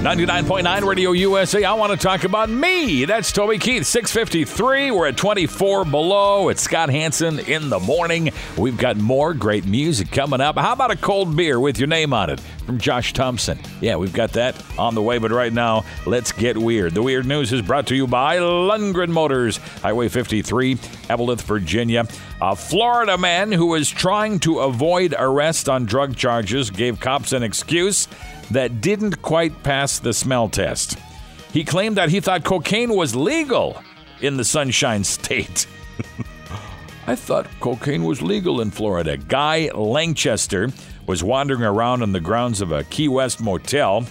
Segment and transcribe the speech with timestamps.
[0.00, 1.62] 99.9 Radio USA.
[1.62, 3.04] I want to talk about me.
[3.04, 3.84] That's Toby Keith.
[3.84, 4.92] 653.
[4.92, 6.48] We're at 24 below.
[6.48, 8.30] It's Scott Hanson in the morning.
[8.56, 10.56] We've got more great music coming up.
[10.56, 13.58] How about a cold beer with your name on it from Josh Thompson?
[13.82, 15.18] Yeah, we've got that on the way.
[15.18, 16.94] But right now, let's get weird.
[16.94, 20.76] The weird news is brought to you by Lundgren Motors, Highway 53,
[21.10, 22.06] Eveleth, Virginia.
[22.40, 27.42] A Florida man who was trying to avoid arrest on drug charges gave cops an
[27.42, 28.08] excuse
[28.50, 30.98] that didn't quite pass the smell test.
[31.52, 33.82] He claimed that he thought cocaine was legal
[34.20, 35.66] in the Sunshine State.
[37.06, 39.16] I thought cocaine was legal in Florida.
[39.16, 40.68] Guy Lanchester
[41.06, 44.04] was wandering around on the grounds of a Key West motel,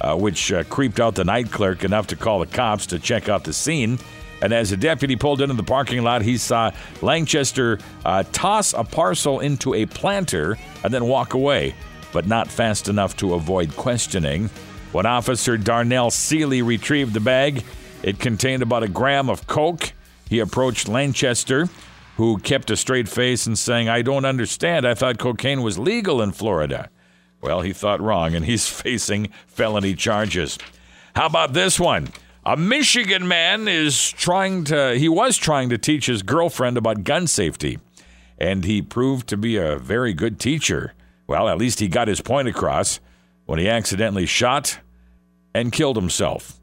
[0.00, 3.28] uh, which uh, creeped out the night clerk enough to call the cops to check
[3.28, 3.98] out the scene.
[4.40, 6.70] And as a deputy pulled into the parking lot, he saw
[7.02, 11.74] Lanchester uh, toss a parcel into a planter and then walk away
[12.12, 14.50] but not fast enough to avoid questioning.
[14.92, 17.64] When Officer Darnell Seeley retrieved the bag,
[18.02, 19.92] it contained about a gram of coke.
[20.28, 21.68] He approached Lanchester,
[22.16, 24.86] who kept a straight face and saying, I don't understand.
[24.86, 26.90] I thought cocaine was legal in Florida.
[27.40, 30.58] Well, he thought wrong, and he's facing felony charges.
[31.14, 32.08] How about this one?
[32.44, 37.26] A Michigan man is trying to, he was trying to teach his girlfriend about gun
[37.26, 37.78] safety,
[38.38, 40.94] and he proved to be a very good teacher.
[41.28, 42.98] Well, at least he got his point across
[43.46, 44.80] when he accidentally shot
[45.54, 46.58] and killed himself.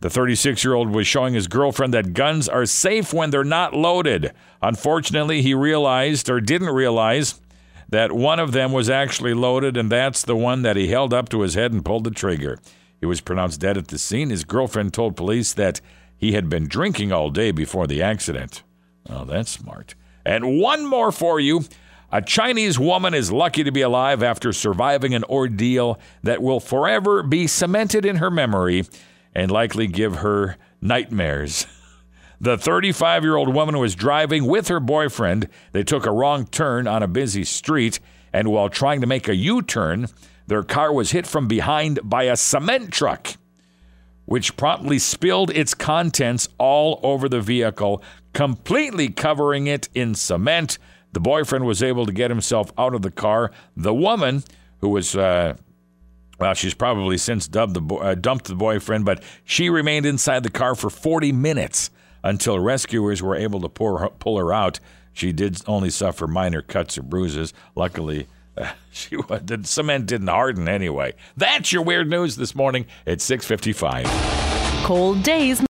[0.00, 3.74] The 36 year old was showing his girlfriend that guns are safe when they're not
[3.74, 4.32] loaded.
[4.60, 7.40] Unfortunately, he realized or didn't realize
[7.88, 11.28] that one of them was actually loaded, and that's the one that he held up
[11.30, 12.58] to his head and pulled the trigger.
[13.00, 14.30] He was pronounced dead at the scene.
[14.30, 15.80] His girlfriend told police that
[16.16, 18.62] he had been drinking all day before the accident.
[19.08, 19.94] Oh, that's smart.
[20.24, 21.64] And one more for you.
[22.10, 27.22] A Chinese woman is lucky to be alive after surviving an ordeal that will forever
[27.22, 28.84] be cemented in her memory
[29.34, 31.66] and likely give her nightmares.
[32.40, 35.48] The 35 year old woman was driving with her boyfriend.
[35.72, 37.98] They took a wrong turn on a busy street,
[38.32, 40.06] and while trying to make a U turn,
[40.46, 43.34] their car was hit from behind by a cement truck,
[44.24, 48.04] which promptly spilled its contents all over the vehicle,
[48.34, 50.78] completely covering it in cement.
[51.12, 53.50] The boyfriend was able to get himself out of the car.
[53.76, 54.44] The woman,
[54.80, 55.54] who was, uh,
[56.38, 60.50] well, she's probably since the bo- uh, dumped the boyfriend, but she remained inside the
[60.50, 61.90] car for 40 minutes
[62.22, 64.80] until rescuers were able to pull her, pull her out.
[65.12, 67.52] She did only suffer minor cuts or bruises.
[67.74, 71.14] Luckily, uh, she the cement didn't harden anyway.
[71.36, 74.04] That's your weird news this morning at 6:55.
[74.84, 75.60] Cold days